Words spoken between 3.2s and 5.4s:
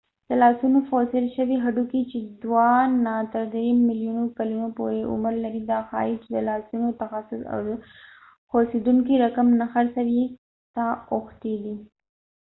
تر درې ملیونو کلونو پورې عمر